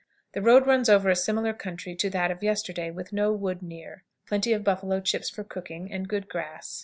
The 0.33 0.41
road 0.41 0.65
runs 0.65 0.89
over 0.89 1.11
a 1.11 1.15
similar 1.15 1.53
country 1.53 1.93
to 1.97 2.09
that 2.09 2.31
of 2.31 2.41
yesterday, 2.41 2.89
with 2.89 3.13
no 3.13 3.31
wood 3.31 3.61
near; 3.61 4.01
plenty 4.25 4.51
of 4.51 4.63
buffalo 4.63 4.99
chips 4.99 5.29
for 5.29 5.43
cooking, 5.43 5.91
and 5.93 6.07
good 6.07 6.27
grass. 6.27 6.79